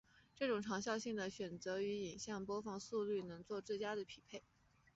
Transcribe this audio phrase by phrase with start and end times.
[0.35, 4.41] 这种长效性的选择与影像播放速率能做最佳的匹配。